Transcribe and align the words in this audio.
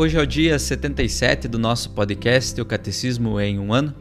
Hoje 0.00 0.16
é 0.16 0.22
o 0.22 0.26
dia 0.26 0.58
77 0.58 1.46
do 1.46 1.58
nosso 1.58 1.90
podcast 1.90 2.58
O 2.58 2.64
Catecismo 2.64 3.38
em 3.38 3.58
um 3.58 3.70
ano. 3.70 3.94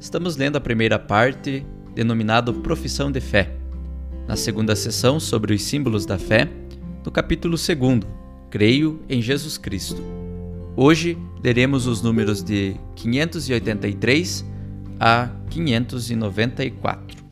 Estamos 0.00 0.38
lendo 0.38 0.56
a 0.56 0.60
primeira 0.60 0.98
parte 0.98 1.66
denominado 1.94 2.54
Profissão 2.54 3.12
de 3.12 3.20
Fé. 3.20 3.54
Na 4.26 4.36
segunda 4.36 4.74
sessão, 4.74 5.20
sobre 5.20 5.52
os 5.52 5.62
símbolos 5.62 6.06
da 6.06 6.16
fé, 6.16 6.48
no 7.04 7.12
capítulo 7.12 7.58
2, 7.58 8.00
Creio 8.48 9.02
em 9.06 9.20
Jesus 9.20 9.58
Cristo. 9.58 10.02
Hoje 10.74 11.18
leremos 11.42 11.86
os 11.86 12.00
números 12.00 12.42
de 12.42 12.74
583 12.96 14.46
a 14.98 15.28
594. 15.50 17.22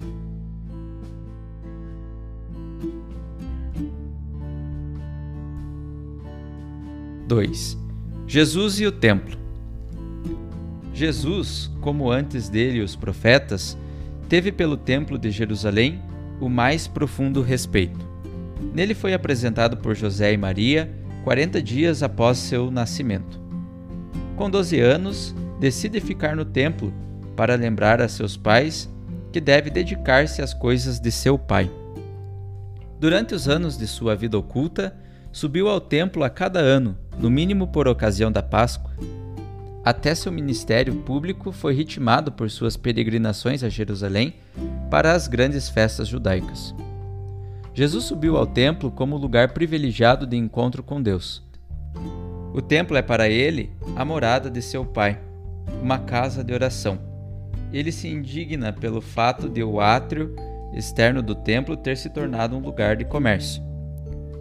Dois. 7.26 7.81
Jesus 8.32 8.80
e 8.80 8.86
o 8.86 8.90
Templo. 8.90 9.36
Jesus, 10.94 11.70
como 11.82 12.10
antes 12.10 12.48
dele 12.48 12.80
os 12.80 12.96
profetas, 12.96 13.76
teve 14.26 14.50
pelo 14.50 14.74
Templo 14.74 15.18
de 15.18 15.30
Jerusalém 15.30 16.00
o 16.40 16.48
mais 16.48 16.88
profundo 16.88 17.42
respeito. 17.42 18.00
Nele 18.72 18.94
foi 18.94 19.12
apresentado 19.12 19.76
por 19.76 19.94
José 19.94 20.32
e 20.32 20.38
Maria 20.38 20.90
40 21.24 21.60
dias 21.60 22.02
após 22.02 22.38
seu 22.38 22.70
nascimento. 22.70 23.38
Com 24.34 24.48
12 24.48 24.80
anos, 24.80 25.34
decide 25.60 26.00
ficar 26.00 26.34
no 26.34 26.46
templo 26.46 26.90
para 27.36 27.54
lembrar 27.54 28.00
a 28.00 28.08
seus 28.08 28.34
pais 28.34 28.88
que 29.30 29.42
deve 29.42 29.68
dedicar-se 29.68 30.40
às 30.40 30.54
coisas 30.54 30.98
de 30.98 31.12
seu 31.12 31.38
pai. 31.38 31.70
Durante 32.98 33.34
os 33.34 33.46
anos 33.46 33.76
de 33.76 33.86
sua 33.86 34.16
vida 34.16 34.38
oculta, 34.38 34.96
subiu 35.30 35.68
ao 35.68 35.82
templo 35.82 36.24
a 36.24 36.30
cada 36.30 36.60
ano, 36.60 36.96
no 37.18 37.30
mínimo 37.30 37.66
por 37.66 37.88
ocasião 37.88 38.30
da 38.30 38.42
Páscoa, 38.42 38.92
até 39.84 40.14
seu 40.14 40.30
ministério 40.30 40.94
público 40.94 41.50
foi 41.50 41.74
ritmado 41.74 42.30
por 42.30 42.48
suas 42.50 42.76
peregrinações 42.76 43.64
a 43.64 43.68
Jerusalém 43.68 44.34
para 44.90 45.12
as 45.12 45.26
grandes 45.26 45.68
festas 45.68 46.06
judaicas. 46.06 46.74
Jesus 47.74 48.04
subiu 48.04 48.36
ao 48.36 48.46
templo 48.46 48.90
como 48.90 49.16
lugar 49.16 49.52
privilegiado 49.52 50.26
de 50.26 50.36
encontro 50.36 50.82
com 50.82 51.02
Deus. 51.02 51.42
O 52.54 52.60
templo 52.60 52.96
é 52.96 53.02
para 53.02 53.28
ele 53.28 53.72
a 53.96 54.04
morada 54.04 54.50
de 54.50 54.60
seu 54.60 54.84
Pai, 54.84 55.18
uma 55.82 55.98
casa 55.98 56.44
de 56.44 56.52
oração. 56.52 56.98
Ele 57.72 57.90
se 57.90 58.06
indigna 58.06 58.72
pelo 58.72 59.00
fato 59.00 59.48
de 59.48 59.64
o 59.64 59.80
átrio 59.80 60.36
externo 60.74 61.22
do 61.22 61.34
templo 61.34 61.76
ter 61.76 61.96
se 61.96 62.10
tornado 62.10 62.56
um 62.56 62.60
lugar 62.60 62.96
de 62.96 63.04
comércio. 63.04 63.62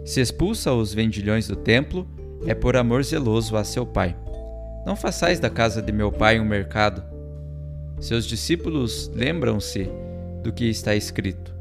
Se 0.04 0.20
expulsa 0.20 0.72
os 0.72 0.92
vendilhões 0.92 1.48
do 1.48 1.56
templo, 1.56 2.06
é 2.46 2.54
por 2.54 2.76
amor 2.76 3.02
zeloso 3.04 3.56
a 3.56 3.64
seu 3.64 3.86
Pai. 3.86 4.16
Não 4.84 4.96
façais 4.96 5.38
da 5.38 5.48
casa 5.48 5.80
de 5.80 5.92
meu 5.92 6.10
pai 6.10 6.40
um 6.40 6.44
mercado. 6.44 7.02
Seus 8.00 8.26
discípulos 8.26 9.10
lembram-se 9.14 9.88
do 10.42 10.52
que 10.52 10.64
está 10.64 10.94
escrito: 10.94 11.54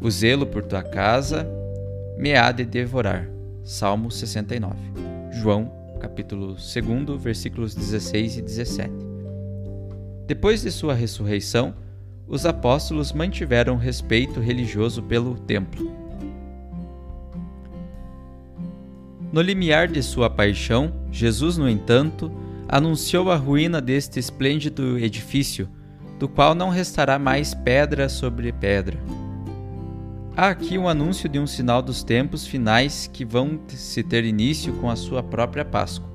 O 0.00 0.10
zelo 0.10 0.46
por 0.46 0.62
tua 0.62 0.82
casa 0.82 1.48
me 2.18 2.34
há 2.34 2.52
de 2.52 2.64
devorar. 2.64 3.28
Salmo 3.64 4.10
69. 4.10 4.76
João, 5.30 5.72
capítulo 5.98 6.56
2, 6.56 7.22
versículos 7.22 7.74
16 7.74 8.36
e 8.36 8.42
17. 8.42 8.92
Depois 10.26 10.62
de 10.62 10.70
sua 10.70 10.94
ressurreição, 10.94 11.74
os 12.26 12.44
apóstolos 12.44 13.12
mantiveram 13.12 13.76
respeito 13.76 14.40
religioso 14.40 15.02
pelo 15.02 15.38
templo. 15.38 16.01
No 19.32 19.40
limiar 19.40 19.88
de 19.88 20.02
sua 20.02 20.28
paixão, 20.28 20.92
Jesus, 21.10 21.56
no 21.56 21.66
entanto, 21.66 22.30
anunciou 22.68 23.30
a 23.30 23.36
ruína 23.36 23.80
deste 23.80 24.20
esplêndido 24.20 24.98
edifício, 24.98 25.70
do 26.18 26.28
qual 26.28 26.54
não 26.54 26.68
restará 26.68 27.18
mais 27.18 27.54
pedra 27.54 28.10
sobre 28.10 28.52
pedra. 28.52 28.98
Há 30.36 30.48
aqui 30.48 30.76
um 30.76 30.86
anúncio 30.86 31.30
de 31.30 31.38
um 31.38 31.46
sinal 31.46 31.80
dos 31.80 32.02
tempos 32.02 32.46
finais 32.46 33.08
que 33.10 33.24
vão 33.24 33.58
se 33.68 34.02
ter 34.02 34.22
início 34.22 34.74
com 34.74 34.90
a 34.90 34.96
sua 34.96 35.22
própria 35.22 35.64
Páscoa. 35.64 36.10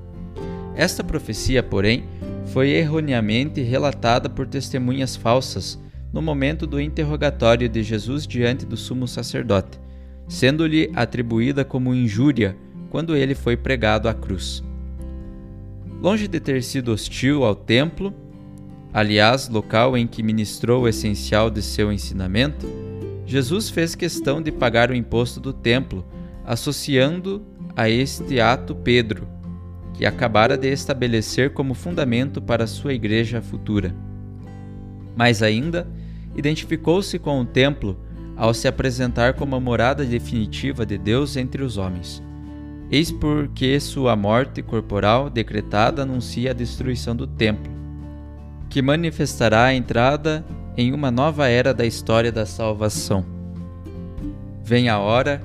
Esta 0.76 1.02
profecia, 1.02 1.60
porém, 1.60 2.04
foi 2.46 2.70
erroneamente 2.70 3.60
relatada 3.62 4.30
por 4.30 4.46
testemunhas 4.46 5.16
falsas 5.16 5.76
no 6.12 6.22
momento 6.22 6.68
do 6.68 6.80
interrogatório 6.80 7.68
de 7.68 7.82
Jesus 7.82 8.28
diante 8.28 8.64
do 8.64 8.76
sumo 8.76 9.08
sacerdote, 9.08 9.80
sendo-lhe 10.28 10.90
atribuída 10.94 11.64
como 11.64 11.92
injúria 11.92 12.56
quando 12.90 13.16
ele 13.16 13.34
foi 13.34 13.56
pregado 13.56 14.08
à 14.08 14.14
cruz. 14.14 14.62
Longe 16.00 16.28
de 16.28 16.38
ter 16.38 16.62
sido 16.62 16.92
hostil 16.92 17.44
ao 17.44 17.54
templo, 17.54 18.14
aliás, 18.92 19.48
local 19.48 19.96
em 19.96 20.06
que 20.06 20.22
ministrou 20.22 20.82
o 20.82 20.88
essencial 20.88 21.50
de 21.50 21.60
seu 21.60 21.92
ensinamento, 21.92 22.66
Jesus 23.26 23.68
fez 23.68 23.94
questão 23.94 24.40
de 24.40 24.50
pagar 24.50 24.90
o 24.90 24.94
imposto 24.94 25.40
do 25.40 25.52
templo, 25.52 26.04
associando 26.46 27.44
a 27.76 27.90
este 27.90 28.40
ato 28.40 28.74
Pedro, 28.74 29.28
que 29.92 30.06
acabara 30.06 30.56
de 30.56 30.68
estabelecer 30.68 31.52
como 31.52 31.74
fundamento 31.74 32.40
para 32.40 32.66
sua 32.66 32.94
igreja 32.94 33.42
futura. 33.42 33.94
Mais 35.16 35.42
ainda, 35.42 35.86
identificou-se 36.36 37.18
com 37.18 37.40
o 37.40 37.44
templo 37.44 37.98
ao 38.36 38.54
se 38.54 38.68
apresentar 38.68 39.34
como 39.34 39.56
a 39.56 39.60
morada 39.60 40.04
definitiva 40.04 40.86
de 40.86 40.96
Deus 40.96 41.36
entre 41.36 41.64
os 41.64 41.76
homens. 41.76 42.22
Eis 42.90 43.12
porque 43.12 43.78
sua 43.80 44.16
morte 44.16 44.62
corporal 44.62 45.28
decretada 45.28 46.02
anuncia 46.02 46.52
a 46.52 46.54
destruição 46.54 47.14
do 47.14 47.26
templo, 47.26 47.70
que 48.70 48.80
manifestará 48.80 49.64
a 49.64 49.74
entrada 49.74 50.44
em 50.74 50.94
uma 50.94 51.10
nova 51.10 51.48
era 51.48 51.74
da 51.74 51.84
história 51.84 52.32
da 52.32 52.46
salvação. 52.46 53.24
Vem 54.64 54.88
a 54.88 54.98
hora 54.98 55.42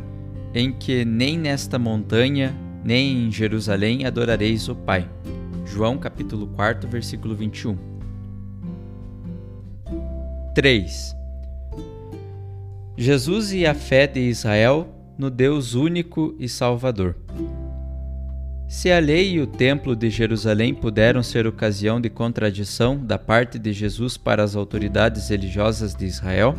em 0.54 0.72
que 0.72 1.04
nem 1.04 1.38
nesta 1.38 1.78
montanha, 1.78 2.56
nem 2.84 3.26
em 3.26 3.32
Jerusalém 3.32 4.06
adorareis 4.06 4.70
o 4.70 4.76
Pai. 4.76 5.10
João 5.66 5.98
capítulo 5.98 6.48
4, 6.48 6.88
versículo 6.88 7.36
21. 7.36 7.78
3. 10.56 11.16
Jesus 12.96 13.52
e 13.52 13.66
a 13.66 13.74
fé 13.74 14.06
de 14.06 14.20
Israel 14.20 14.88
no 15.18 15.30
Deus 15.30 15.74
único 15.74 16.36
e 16.38 16.48
Salvador. 16.48 17.23
Se 18.68 18.92
a 18.92 19.00
lei 19.00 19.34
e 19.34 19.40
o 19.40 19.48
templo 19.48 19.96
de 19.96 20.10
Jerusalém 20.10 20.74
puderam 20.74 21.22
ser 21.22 21.46
ocasião 21.46 22.02
de 22.02 22.10
contradição 22.10 22.98
da 22.98 23.20
parte 23.20 23.60
de 23.60 23.72
Jesus 23.72 24.18
para 24.18 24.44
as 24.44 24.56
autoridades 24.56 25.30
religiosas 25.30 25.94
de 25.94 26.06
Israel, 26.06 26.56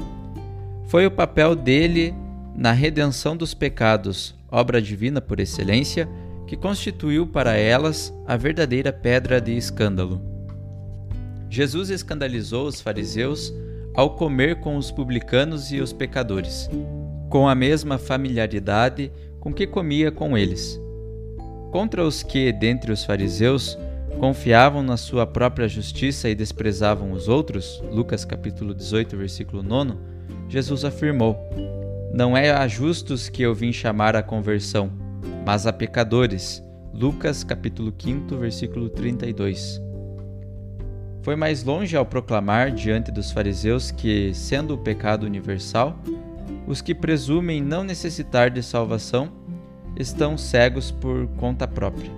foi 0.86 1.06
o 1.06 1.10
papel 1.10 1.56
dele 1.56 2.14
na 2.54 2.72
redenção 2.72 3.36
dos 3.36 3.52
pecados, 3.52 4.34
obra 4.50 4.80
divina 4.80 5.20
por 5.20 5.40
excelência, 5.40 6.08
que 6.46 6.56
constituiu 6.56 7.26
para 7.26 7.56
elas 7.56 8.14
a 8.26 8.36
verdadeira 8.36 8.92
pedra 8.92 9.40
de 9.40 9.56
escândalo. 9.56 10.20
Jesus 11.50 11.90
escandalizou 11.90 12.66
os 12.66 12.80
fariseus 12.80 13.52
ao 13.94 14.14
comer 14.14 14.56
com 14.60 14.76
os 14.76 14.90
publicanos 14.90 15.72
e 15.72 15.80
os 15.80 15.92
pecadores, 15.92 16.68
com 17.28 17.48
a 17.48 17.54
mesma 17.54 17.96
familiaridade 17.96 19.10
com 19.40 19.52
que 19.52 19.66
comia 19.66 20.10
com 20.10 20.36
eles. 20.36 20.80
Contra 21.74 22.04
os 22.04 22.22
que, 22.22 22.52
dentre 22.52 22.92
os 22.92 23.02
fariseus, 23.02 23.76
confiavam 24.20 24.80
na 24.80 24.96
sua 24.96 25.26
própria 25.26 25.66
justiça 25.66 26.28
e 26.28 26.34
desprezavam 26.34 27.10
os 27.10 27.26
outros, 27.26 27.82
Lucas 27.90 28.24
capítulo 28.24 28.72
18, 28.72 29.16
versículo 29.16 29.60
9, 29.60 29.94
Jesus 30.48 30.84
afirmou: 30.84 31.36
Não 32.14 32.36
é 32.36 32.52
a 32.52 32.68
justos 32.68 33.28
que 33.28 33.42
eu 33.42 33.52
vim 33.52 33.72
chamar 33.72 34.14
à 34.14 34.22
conversão, 34.22 34.88
mas 35.44 35.66
a 35.66 35.72
pecadores. 35.72 36.62
Lucas 36.92 37.42
capítulo 37.42 37.92
5, 37.98 38.36
versículo 38.36 38.88
32. 38.88 39.82
Foi 41.22 41.34
mais 41.34 41.64
longe 41.64 41.96
ao 41.96 42.06
proclamar 42.06 42.70
diante 42.70 43.10
dos 43.10 43.32
fariseus 43.32 43.90
que, 43.90 44.32
sendo 44.32 44.74
o 44.74 44.78
pecado 44.78 45.26
universal, 45.26 45.98
os 46.68 46.80
que 46.80 46.94
presumem 46.94 47.60
não 47.60 47.82
necessitar 47.82 48.48
de 48.48 48.62
salvação 48.62 49.42
estão 49.96 50.36
cegos 50.36 50.90
por 50.90 51.26
conta 51.36 51.66
própria. 51.66 52.10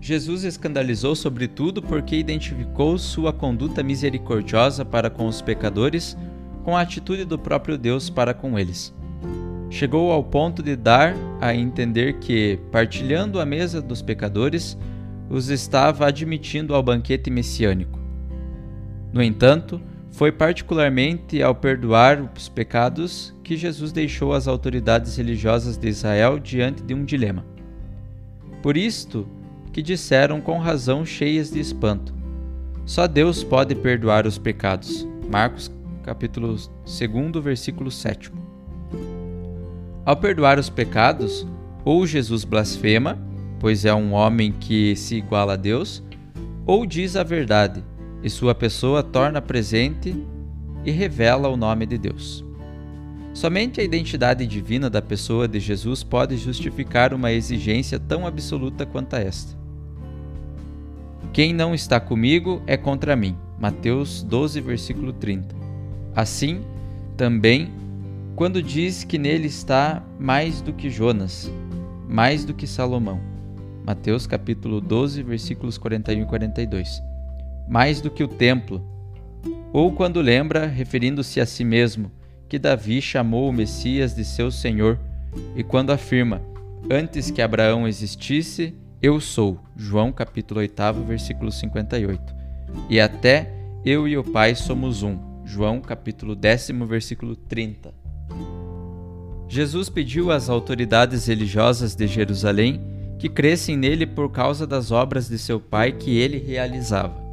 Jesus 0.00 0.44
escandalizou 0.44 1.16
sobretudo 1.16 1.82
porque 1.82 2.16
identificou 2.16 2.96
sua 2.96 3.32
conduta 3.32 3.82
misericordiosa 3.82 4.84
para 4.84 5.10
com 5.10 5.26
os 5.26 5.42
pecadores 5.42 6.16
com 6.62 6.76
a 6.76 6.80
atitude 6.80 7.24
do 7.24 7.38
próprio 7.38 7.78
Deus 7.78 8.10
para 8.10 8.34
com 8.34 8.58
eles. 8.58 8.92
Chegou 9.70 10.10
ao 10.10 10.22
ponto 10.22 10.62
de 10.62 10.74
dar 10.74 11.14
a 11.40 11.54
entender 11.54 12.14
que, 12.14 12.58
partilhando 12.70 13.40
a 13.40 13.46
mesa 13.46 13.80
dos 13.80 14.00
pecadores, 14.00 14.76
os 15.28 15.48
estava 15.48 16.06
admitindo 16.06 16.74
ao 16.74 16.82
banquete 16.82 17.30
messiânico. 17.30 17.98
No 19.12 19.22
entanto, 19.22 19.80
foi 20.16 20.32
particularmente 20.32 21.42
ao 21.42 21.54
perdoar 21.54 22.32
os 22.34 22.48
pecados 22.48 23.34
que 23.44 23.54
Jesus 23.54 23.92
deixou 23.92 24.32
as 24.32 24.48
autoridades 24.48 25.14
religiosas 25.14 25.76
de 25.76 25.88
Israel 25.88 26.38
diante 26.38 26.82
de 26.82 26.94
um 26.94 27.04
dilema. 27.04 27.44
Por 28.62 28.78
isto, 28.78 29.28
que 29.74 29.82
disseram 29.82 30.40
com 30.40 30.58
razão 30.58 31.04
cheias 31.04 31.50
de 31.50 31.60
espanto: 31.60 32.14
Só 32.86 33.06
Deus 33.06 33.44
pode 33.44 33.74
perdoar 33.74 34.26
os 34.26 34.38
pecados. 34.38 35.06
Marcos 35.30 35.70
capítulo 36.02 36.48
2, 36.48 37.44
versículo 37.44 37.90
7. 37.90 38.32
Ao 40.02 40.16
perdoar 40.16 40.58
os 40.58 40.70
pecados, 40.70 41.46
ou 41.84 42.06
Jesus 42.06 42.42
blasfema, 42.42 43.18
pois 43.60 43.84
é 43.84 43.92
um 43.92 44.14
homem 44.14 44.50
que 44.50 44.96
se 44.96 45.16
iguala 45.16 45.52
a 45.52 45.56
Deus, 45.56 46.02
ou 46.64 46.86
diz 46.86 47.16
a 47.16 47.22
verdade, 47.22 47.84
e 48.26 48.30
sua 48.30 48.56
pessoa 48.56 49.04
torna 49.04 49.40
presente 49.40 50.12
e 50.84 50.90
revela 50.90 51.48
o 51.48 51.56
nome 51.56 51.86
de 51.86 51.96
Deus. 51.96 52.44
Somente 53.32 53.80
a 53.80 53.84
identidade 53.84 54.44
divina 54.48 54.90
da 54.90 55.00
pessoa 55.00 55.46
de 55.46 55.60
Jesus 55.60 56.02
pode 56.02 56.36
justificar 56.36 57.14
uma 57.14 57.30
exigência 57.30 58.00
tão 58.00 58.26
absoluta 58.26 58.84
quanto 58.84 59.14
esta. 59.14 59.56
Quem 61.32 61.54
não 61.54 61.72
está 61.72 62.00
comigo 62.00 62.60
é 62.66 62.76
contra 62.76 63.14
mim. 63.14 63.36
Mateus 63.60 64.24
12, 64.24 64.60
versículo 64.60 65.12
30. 65.12 65.54
Assim, 66.12 66.62
também, 67.16 67.70
quando 68.34 68.60
diz 68.60 69.04
que 69.04 69.18
nele 69.18 69.46
está 69.46 70.02
mais 70.18 70.60
do 70.60 70.72
que 70.72 70.90
Jonas, 70.90 71.48
mais 72.08 72.44
do 72.44 72.52
que 72.52 72.66
Salomão. 72.66 73.20
Mateus 73.86 74.26
capítulo 74.26 74.80
12, 74.80 75.22
versículos 75.22 75.78
41 75.78 76.22
e 76.22 76.26
42. 76.26 77.05
Mais 77.68 78.00
do 78.00 78.10
que 78.10 78.22
o 78.22 78.28
templo. 78.28 78.84
Ou 79.72 79.92
quando 79.92 80.20
lembra, 80.20 80.66
referindo-se 80.66 81.40
a 81.40 81.46
si 81.46 81.64
mesmo, 81.64 82.10
que 82.48 82.58
Davi 82.58 83.02
chamou 83.02 83.48
o 83.48 83.52
Messias 83.52 84.14
de 84.14 84.24
seu 84.24 84.50
Senhor, 84.50 84.98
e 85.54 85.62
quando 85.62 85.90
afirma: 85.90 86.40
Antes 86.90 87.30
que 87.30 87.42
Abraão 87.42 87.86
existisse, 87.86 88.74
eu 89.02 89.20
sou, 89.20 89.60
João 89.76 90.12
capítulo 90.12 90.60
8, 90.60 91.04
versículo 91.06 91.52
58. 91.52 92.34
E 92.88 93.00
até 93.00 93.52
eu 93.84 94.08
e 94.08 94.16
o 94.16 94.24
Pai 94.24 94.54
somos 94.54 95.02
um, 95.02 95.18
João 95.44 95.80
capítulo 95.80 96.34
10, 96.34 96.70
versículo 96.86 97.36
30. 97.36 97.92
Jesus 99.48 99.88
pediu 99.88 100.30
às 100.30 100.48
autoridades 100.48 101.26
religiosas 101.26 101.94
de 101.94 102.06
Jerusalém 102.06 102.80
que 103.18 103.28
crescem 103.28 103.76
nele 103.76 104.06
por 104.06 104.30
causa 104.30 104.66
das 104.66 104.90
obras 104.90 105.28
de 105.28 105.38
seu 105.38 105.60
Pai 105.60 105.92
que 105.92 106.16
ele 106.18 106.38
realizava. 106.38 107.25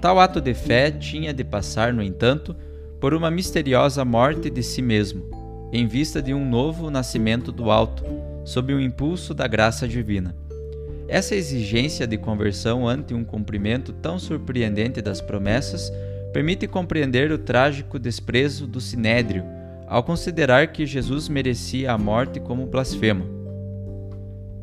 Tal 0.00 0.18
ato 0.18 0.40
de 0.40 0.54
fé 0.54 0.90
tinha 0.90 1.32
de 1.32 1.44
passar, 1.44 1.92
no 1.92 2.02
entanto, 2.02 2.54
por 3.00 3.14
uma 3.14 3.30
misteriosa 3.30 4.04
morte 4.04 4.50
de 4.50 4.62
si 4.62 4.82
mesmo, 4.82 5.24
em 5.72 5.86
vista 5.86 6.22
de 6.22 6.34
um 6.34 6.48
novo 6.48 6.90
nascimento 6.90 7.50
do 7.50 7.70
alto, 7.70 8.04
sob 8.44 8.74
o 8.74 8.80
impulso 8.80 9.32
da 9.32 9.46
graça 9.46 9.88
divina. 9.88 10.34
Essa 11.08 11.34
exigência 11.34 12.06
de 12.06 12.16
conversão 12.16 12.88
ante 12.88 13.12
um 13.12 13.24
cumprimento 13.24 13.92
tão 13.92 14.18
surpreendente 14.18 15.02
das 15.02 15.20
promessas 15.20 15.92
permite 16.32 16.66
compreender 16.66 17.30
o 17.30 17.38
trágico 17.38 17.98
desprezo 17.98 18.66
do 18.66 18.80
sinédrio 18.80 19.44
ao 19.86 20.02
considerar 20.02 20.68
que 20.68 20.86
Jesus 20.86 21.28
merecia 21.28 21.92
a 21.92 21.98
morte 21.98 22.40
como 22.40 22.66
blasfemo. 22.66 23.26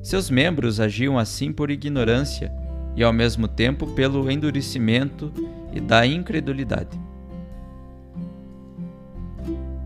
Seus 0.02 0.30
membros 0.30 0.80
agiam 0.80 1.20
assim 1.20 1.52
por 1.52 1.70
ignorância 1.70 2.52
e 2.96 3.04
ao 3.04 3.14
mesmo 3.14 3.48
tempo 3.48 3.88
pelo 3.88 4.30
endurecimento 4.30 5.32
e 5.74 5.80
da 5.80 6.06
incredulidade. 6.06 7.00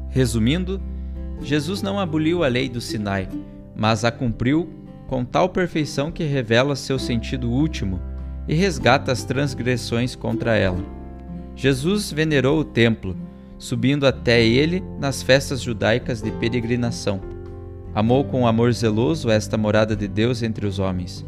Resumindo, 0.10 0.82
Jesus 1.42 1.82
não 1.82 2.00
aboliu 2.00 2.44
a 2.44 2.48
lei 2.48 2.70
do 2.70 2.80
Sinai, 2.80 3.28
mas 3.76 4.06
a 4.06 4.12
cumpriu 4.12 4.70
com 5.08 5.26
tal 5.26 5.50
perfeição 5.50 6.12
que 6.12 6.24
revela 6.24 6.76
seu 6.76 6.98
sentido 6.98 7.50
último 7.50 8.00
e 8.48 8.54
resgata 8.54 9.12
as 9.12 9.24
transgressões 9.24 10.16
contra 10.16 10.56
ela. 10.56 10.84
Jesus 11.56 12.12
venerou 12.12 12.60
o 12.60 12.64
templo, 12.64 13.16
subindo 13.58 14.06
até 14.06 14.44
ele 14.44 14.84
nas 15.00 15.22
festas 15.22 15.62
judaicas 15.62 16.22
de 16.22 16.32
peregrinação. 16.32 17.22
Amou 17.94 18.24
com 18.24 18.48
amor 18.48 18.74
zeloso 18.74 19.30
esta 19.30 19.58
morada 19.58 19.96
de 19.96 20.08
Deus 20.08 20.42
entre 20.42 20.66
os 20.66 20.80
homens. 20.80 21.26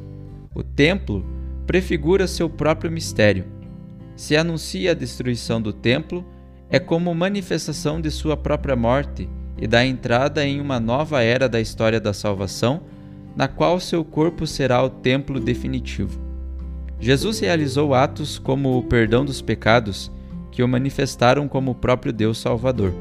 O 0.53 0.63
templo 0.63 1.25
prefigura 1.65 2.27
seu 2.27 2.49
próprio 2.49 2.91
mistério. 2.91 3.45
Se 4.15 4.35
anuncia 4.35 4.91
a 4.91 4.93
destruição 4.93 5.61
do 5.61 5.73
templo, 5.73 6.25
é 6.69 6.79
como 6.79 7.13
manifestação 7.13 7.99
de 7.99 8.09
sua 8.09 8.37
própria 8.37 8.75
morte 8.75 9.29
e 9.57 9.67
da 9.67 9.85
entrada 9.85 10.45
em 10.45 10.59
uma 10.59 10.79
nova 10.79 11.21
era 11.21 11.47
da 11.47 11.59
história 11.59 11.99
da 11.99 12.13
salvação, 12.13 12.81
na 13.35 13.47
qual 13.47 13.79
seu 13.79 14.03
corpo 14.03 14.47
será 14.47 14.81
o 14.83 14.89
templo 14.89 15.39
definitivo. 15.39 16.19
Jesus 16.99 17.39
realizou 17.39 17.93
atos 17.93 18.39
como 18.39 18.77
o 18.77 18.83
perdão 18.83 19.25
dos 19.25 19.41
pecados, 19.41 20.11
que 20.51 20.63
o 20.63 20.67
manifestaram 20.67 21.47
como 21.47 21.71
o 21.71 21.75
próprio 21.75 22.13
Deus 22.13 22.37
Salvador. 22.37 22.93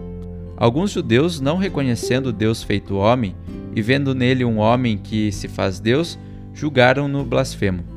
Alguns 0.57 0.91
judeus, 0.91 1.41
não 1.41 1.57
reconhecendo 1.57 2.33
Deus 2.33 2.63
feito 2.63 2.97
homem 2.97 3.35
e 3.75 3.83
vendo 3.83 4.15
nele 4.15 4.45
um 4.45 4.59
homem 4.59 4.99
que 4.99 5.31
se 5.31 5.49
faz 5.49 5.79
Deus, 5.79 6.19
julgaram-no 6.53 7.25
blasfemo. 7.25 7.94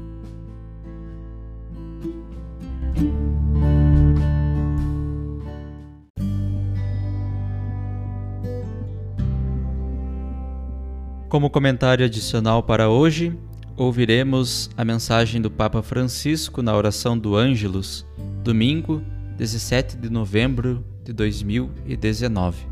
Como 11.30 11.50
comentário 11.50 12.06
adicional 12.06 12.64
para 12.64 12.88
hoje, 12.88 13.38
ouviremos 13.76 14.70
a 14.78 14.86
mensagem 14.86 15.42
do 15.42 15.52
Papa 15.52 15.84
Francisco 15.84 16.62
na 16.62 16.74
oração 16.74 17.20
do 17.20 17.36
Ângelus, 17.36 18.08
domingo, 18.42 19.04
17 19.38 19.98
de 19.98 20.10
novembro 20.10 20.86
de 21.04 21.12
2019. 21.12 22.66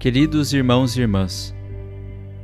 Queridos 0.00 0.52
irmãos 0.52 0.96
e 0.96 1.02
irmãs, 1.02 1.54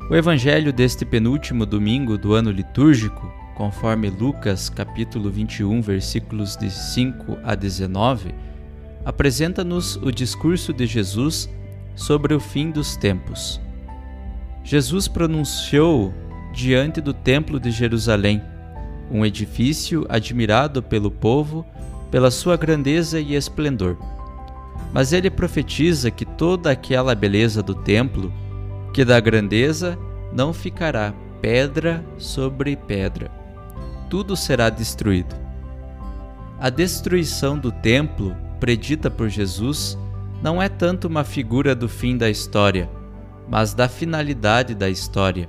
o 0.08 0.14
evangelho 0.14 0.72
deste 0.72 1.04
penúltimo 1.04 1.66
domingo 1.66 2.16
do 2.16 2.34
ano 2.34 2.52
litúrgico, 2.52 3.28
conforme 3.56 4.10
Lucas 4.10 4.70
capítulo 4.70 5.28
21, 5.28 5.82
versículos 5.82 6.56
de 6.56 6.70
5 6.70 7.38
a 7.42 7.56
19, 7.56 8.45
apresenta-nos 9.06 9.94
o 9.96 10.10
discurso 10.10 10.72
de 10.72 10.84
Jesus 10.84 11.48
sobre 11.94 12.34
o 12.34 12.40
fim 12.40 12.72
dos 12.72 12.96
tempos. 12.96 13.60
Jesus 14.64 15.06
pronunciou 15.06 16.12
diante 16.52 17.00
do 17.00 17.14
Templo 17.14 17.60
de 17.60 17.70
Jerusalém, 17.70 18.42
um 19.08 19.24
edifício 19.24 20.04
admirado 20.08 20.82
pelo 20.82 21.10
povo 21.10 21.64
pela 22.10 22.30
sua 22.30 22.56
grandeza 22.56 23.20
e 23.20 23.34
esplendor. 23.34 23.96
Mas 24.92 25.12
ele 25.12 25.30
profetiza 25.30 26.10
que 26.10 26.24
toda 26.24 26.70
aquela 26.70 27.14
beleza 27.14 27.62
do 27.62 27.74
templo, 27.74 28.32
que 28.92 29.04
da 29.04 29.20
grandeza 29.20 29.96
não 30.32 30.52
ficará 30.52 31.14
pedra 31.40 32.04
sobre 32.18 32.74
pedra. 32.74 33.30
tudo 34.08 34.36
será 34.36 34.70
destruído. 34.70 35.34
A 36.58 36.70
destruição 36.70 37.58
do 37.58 37.70
templo, 37.70 38.34
predita 38.60 39.10
por 39.10 39.28
Jesus, 39.28 39.98
não 40.42 40.60
é 40.60 40.68
tanto 40.68 41.08
uma 41.08 41.24
figura 41.24 41.74
do 41.74 41.88
fim 41.88 42.16
da 42.16 42.28
história, 42.28 42.88
mas 43.48 43.74
da 43.74 43.88
finalidade 43.88 44.74
da 44.74 44.88
história. 44.88 45.48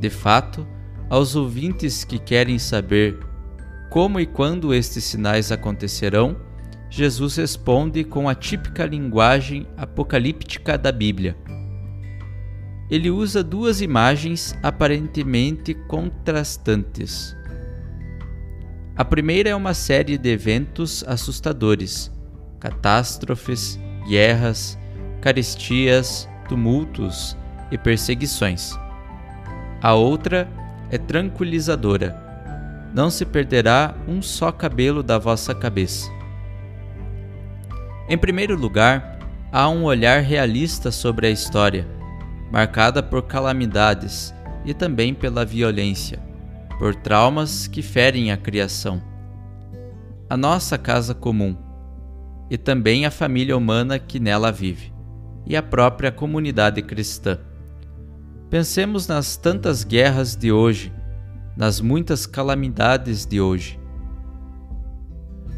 De 0.00 0.10
fato, 0.10 0.66
aos 1.08 1.36
ouvintes 1.36 2.04
que 2.04 2.18
querem 2.18 2.58
saber 2.58 3.18
como 3.90 4.20
e 4.20 4.26
quando 4.26 4.74
estes 4.74 5.04
sinais 5.04 5.50
acontecerão, 5.50 6.36
Jesus 6.90 7.36
responde 7.36 8.04
com 8.04 8.28
a 8.28 8.34
típica 8.34 8.84
linguagem 8.84 9.66
apocalíptica 9.76 10.76
da 10.76 10.92
Bíblia. 10.92 11.36
Ele 12.90 13.10
usa 13.10 13.42
duas 13.42 13.80
imagens 13.80 14.56
aparentemente 14.62 15.74
contrastantes. 15.74 17.34
A 18.96 19.04
primeira 19.04 19.50
é 19.50 19.54
uma 19.54 19.74
série 19.74 20.16
de 20.16 20.30
eventos 20.30 21.04
assustadores, 21.06 22.10
catástrofes, 22.60 23.78
guerras, 24.08 24.78
caristias, 25.20 26.28
tumultos 26.48 27.36
e 27.70 27.78
perseguições. 27.78 28.72
A 29.82 29.94
outra 29.94 30.48
é 30.90 30.98
tranquilizadora. 30.98 32.22
Não 32.94 33.10
se 33.10 33.24
perderá 33.24 33.94
um 34.08 34.22
só 34.22 34.50
cabelo 34.50 35.02
da 35.02 35.18
vossa 35.18 35.54
cabeça. 35.54 36.10
Em 38.08 38.16
primeiro 38.16 38.56
lugar, 38.56 39.18
há 39.52 39.68
um 39.68 39.84
olhar 39.84 40.20
realista 40.20 40.90
sobre 40.90 41.26
a 41.26 41.30
história, 41.30 41.86
marcada 42.52 43.02
por 43.02 43.22
calamidades 43.22 44.32
e 44.64 44.72
também 44.72 45.12
pela 45.12 45.44
violência, 45.44 46.18
por 46.78 46.94
traumas 46.94 47.66
que 47.66 47.82
ferem 47.82 48.30
a 48.30 48.36
criação. 48.36 49.02
A 50.30 50.36
nossa 50.36 50.78
casa 50.78 51.14
comum, 51.14 51.56
e 52.50 52.56
também 52.56 53.06
a 53.06 53.10
família 53.10 53.56
humana 53.56 53.98
que 53.98 54.20
nela 54.20 54.52
vive, 54.52 54.92
e 55.46 55.56
a 55.56 55.62
própria 55.62 56.12
comunidade 56.12 56.82
cristã. 56.82 57.38
Pensemos 58.50 59.08
nas 59.08 59.36
tantas 59.36 59.84
guerras 59.84 60.36
de 60.36 60.52
hoje, 60.52 60.92
nas 61.56 61.80
muitas 61.80 62.26
calamidades 62.26 63.26
de 63.26 63.40
hoje. 63.40 63.78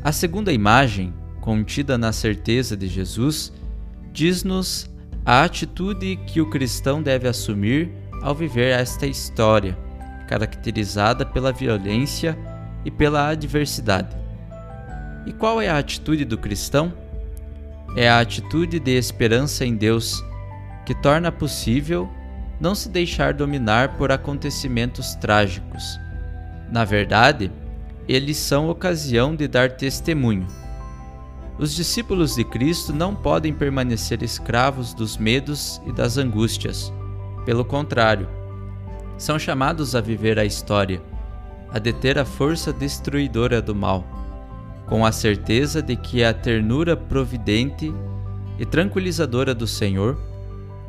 A 0.02 0.12
segunda 0.12 0.52
imagem 0.52 1.12
contida 1.48 1.96
na 1.96 2.12
certeza 2.12 2.76
de 2.76 2.86
Jesus, 2.86 3.50
diz-nos 4.12 4.86
a 5.24 5.44
atitude 5.44 6.16
que 6.26 6.42
o 6.42 6.50
cristão 6.50 7.02
deve 7.02 7.26
assumir 7.26 7.90
ao 8.20 8.34
viver 8.34 8.78
esta 8.78 9.06
história, 9.06 9.74
caracterizada 10.28 11.24
pela 11.24 11.50
violência 11.50 12.38
e 12.84 12.90
pela 12.90 13.28
adversidade. 13.28 14.14
E 15.28 15.32
qual 15.32 15.60
é 15.60 15.68
a 15.68 15.78
atitude 15.78 16.24
do 16.24 16.36
cristão? 16.36 16.92
É 17.96 18.08
a 18.08 18.18
atitude 18.18 18.80
de 18.80 18.96
esperança 18.96 19.64
em 19.64 19.76
Deus, 19.76 20.24
que 20.84 20.94
torna 20.94 21.30
possível 21.30 22.08
não 22.60 22.74
se 22.74 22.88
deixar 22.88 23.32
dominar 23.32 23.96
por 23.96 24.10
acontecimentos 24.10 25.14
trágicos. 25.14 26.00
Na 26.72 26.84
verdade, 26.84 27.52
eles 28.08 28.36
são 28.36 28.68
ocasião 28.68 29.36
de 29.36 29.46
dar 29.46 29.70
testemunho 29.70 30.46
os 31.58 31.74
discípulos 31.74 32.36
de 32.36 32.44
Cristo 32.44 32.92
não 32.92 33.16
podem 33.16 33.52
permanecer 33.52 34.22
escravos 34.22 34.94
dos 34.94 35.16
medos 35.16 35.82
e 35.84 35.92
das 35.92 36.16
angústias. 36.16 36.92
Pelo 37.44 37.64
contrário, 37.64 38.28
são 39.16 39.40
chamados 39.40 39.96
a 39.96 40.00
viver 40.00 40.38
a 40.38 40.44
história, 40.44 41.02
a 41.72 41.80
deter 41.80 42.16
a 42.16 42.24
força 42.24 42.72
destruidora 42.72 43.60
do 43.60 43.74
mal, 43.74 44.04
com 44.88 45.04
a 45.04 45.12
certeza 45.12 45.82
de 45.82 45.94
que 45.96 46.24
a 46.24 46.32
ternura 46.32 46.96
providente 46.96 47.92
e 48.58 48.64
tranquilizadora 48.64 49.54
do 49.54 49.66
Senhor 49.66 50.18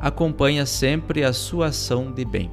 acompanha 0.00 0.64
sempre 0.64 1.22
a 1.22 1.32
sua 1.32 1.66
ação 1.66 2.10
de 2.10 2.24
bem. 2.24 2.50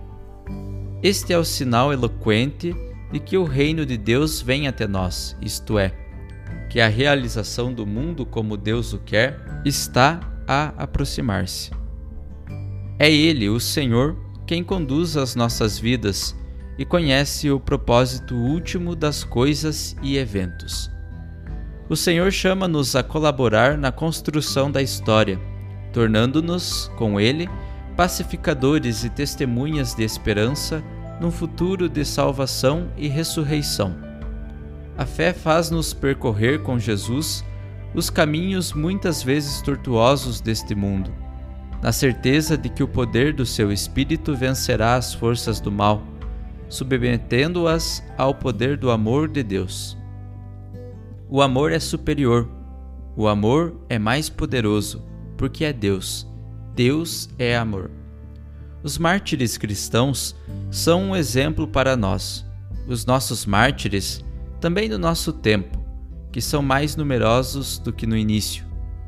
Este 1.01 1.31
é 1.31 1.37
o 1.37 1.45
sinal 1.45 1.93
eloquente 1.93 2.75
de 3.11 3.19
que 3.19 3.37
o 3.37 3.45
reino 3.45 3.85
de 3.85 3.97
Deus 3.97 4.41
vem 4.41 4.67
até 4.67 4.85
nós, 4.85 5.37
isto 5.41 5.79
é, 5.79 5.93
que 6.69 6.81
a 6.81 6.87
realização 6.87 7.73
do 7.73 7.85
mundo 7.85 8.25
como 8.25 8.57
Deus 8.57 8.91
o 8.91 8.99
quer 8.99 9.39
está 9.63 10.19
a 10.45 10.73
aproximar-se. 10.77 11.71
É 12.99 13.09
Ele, 13.09 13.47
o 13.47 13.59
Senhor, 13.59 14.17
quem 14.45 14.63
conduz 14.63 15.15
as 15.15 15.35
nossas 15.35 15.79
vidas 15.79 16.35
e 16.77 16.85
conhece 16.85 17.49
o 17.49 17.59
propósito 17.59 18.35
último 18.35 18.95
das 18.95 19.23
coisas 19.23 19.95
e 20.01 20.17
eventos. 20.17 20.96
O 21.89 21.96
Senhor 21.96 22.32
chama-nos 22.34 22.98
a 22.98 23.03
colaborar 23.03 23.77
na 23.77 23.94
construção 23.94 24.70
da 24.70 24.82
história, 24.82 25.39
tornando-nos, 25.94 26.91
com 26.98 27.17
Ele, 27.17 27.50
pacificadores 27.96 29.06
e 29.06 29.10
testemunhas 29.10 29.96
de 29.96 30.03
esperança 30.03 30.84
num 31.22 31.32
futuro 31.32 31.88
de 31.88 32.03
salvação 32.03 32.89
e 32.98 33.08
ressurreição. 33.08 33.96
A 34.98 35.06
fé 35.06 35.32
faz-nos 35.32 35.94
percorrer 35.94 36.62
com 36.62 36.77
Jesus 36.77 37.44
os 37.96 38.10
caminhos 38.10 38.74
muitas 38.74 39.24
vezes 39.24 39.62
tortuosos 39.62 40.41
deste 40.41 40.75
mundo, 40.75 41.13
na 41.82 41.94
certeza 41.94 42.58
de 42.58 42.67
que 42.67 42.84
o 42.84 42.88
poder 42.88 43.34
do 43.34 43.46
seu 43.46 43.72
Espírito 43.72 44.36
vencerá 44.36 44.96
as 44.96 45.13
forças 45.13 45.62
do 45.62 45.72
mal, 45.72 46.03
submetendo-as 46.67 48.03
ao 48.17 48.36
poder 48.36 48.75
do 48.75 48.91
amor 48.91 49.29
de 49.29 49.41
Deus. 49.41 49.98
O 51.29 51.41
amor 51.41 51.72
é 51.72 51.79
superior, 51.79 52.50
o 53.15 53.27
amor 53.27 53.75
é 53.89 53.98
mais 54.00 54.29
poderoso, 54.29 55.03
porque 55.36 55.65
é 55.65 55.74
Deus. 55.74 56.25
Deus 56.75 57.27
é 57.39 57.57
amor. 57.57 57.89
Os 58.84 58.98
mártires 58.98 59.57
cristãos 59.57 60.36
são 60.69 61.10
um 61.10 61.15
exemplo 61.15 61.67
para 61.67 61.98
nós. 61.98 62.46
Os 62.88 63.05
nossos 63.05 63.46
mártires 63.46 64.24
também 64.62 64.88
do 64.88 64.98
nosso 64.98 65.34
tempo, 65.34 65.84
que 66.31 66.39
são 66.39 66.62
mais 66.62 66.96
numerosos 66.96 67.77
do 67.79 67.91
que 67.91 68.07
no 68.07 68.15
início, 68.15 68.63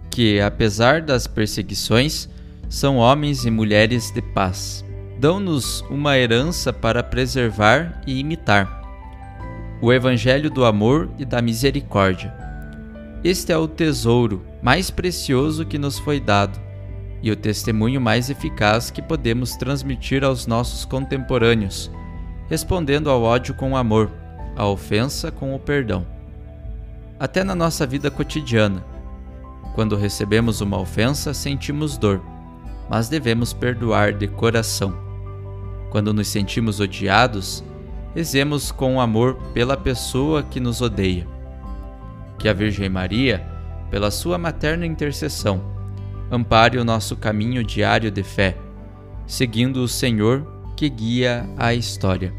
que, 0.09 0.41
apesar 0.41 1.01
das 1.01 1.27
perseguições, 1.27 2.27
são 2.67 2.97
homens 2.97 3.45
e 3.45 3.51
mulheres 3.51 4.11
de 4.11 4.21
paz. 4.21 4.83
Dão-nos 5.19 5.81
uma 5.89 6.17
herança 6.17 6.73
para 6.73 7.01
preservar 7.01 8.01
e 8.05 8.19
imitar. 8.19 8.78
O 9.81 9.93
Evangelho 9.93 10.49
do 10.49 10.65
amor 10.65 11.09
e 11.17 11.23
da 11.23 11.41
misericórdia. 11.41 12.33
Este 13.23 13.53
é 13.53 13.57
o 13.57 13.65
tesouro 13.65 14.45
mais 14.61 14.91
precioso 14.91 15.65
que 15.65 15.77
nos 15.77 15.97
foi 15.97 16.19
dado 16.19 16.59
e 17.23 17.31
o 17.31 17.35
testemunho 17.35 18.01
mais 18.01 18.29
eficaz 18.29 18.91
que 18.91 19.01
podemos 19.01 19.55
transmitir 19.55 20.21
aos 20.21 20.45
nossos 20.45 20.83
contemporâneos, 20.83 21.89
respondendo 22.49 23.09
ao 23.09 23.23
ódio 23.23 23.53
com 23.53 23.77
amor 23.77 24.11
a 24.57 24.65
ofensa 24.65 25.31
com 25.31 25.55
o 25.55 25.59
perdão. 25.59 26.05
Até 27.17 27.45
na 27.45 27.55
nossa 27.55 27.87
vida 27.87 28.11
cotidiana, 28.11 28.83
quando 29.75 29.95
recebemos 29.95 30.59
uma 30.59 30.77
ofensa, 30.77 31.33
sentimos 31.33 31.97
dor, 31.97 32.21
mas 32.89 33.07
devemos 33.07 33.53
perdoar 33.53 34.11
de 34.11 34.27
coração. 34.27 34.93
Quando 35.89 36.13
nos 36.13 36.27
sentimos 36.27 36.81
odiados, 36.81 37.63
rezemos 38.15 38.71
com 38.71 38.99
amor 38.99 39.35
pela 39.53 39.77
pessoa 39.77 40.43
que 40.43 40.59
nos 40.59 40.81
odeia. 40.81 41.27
Que 42.37 42.47
a 42.47 42.53
Virgem 42.53 42.89
Maria, 42.89 43.45
pela 43.89 44.11
sua 44.11 44.37
materna 44.37 44.85
intercessão, 44.85 45.61
ampare 46.31 46.77
o 46.77 46.85
nosso 46.85 47.15
caminho 47.15 47.63
diário 47.63 48.11
de 48.11 48.23
fé, 48.23 48.57
seguindo 49.25 49.77
o 49.77 49.87
Senhor 49.87 50.45
que 50.75 50.89
guia 50.89 51.49
a 51.57 51.73
história. 51.73 52.38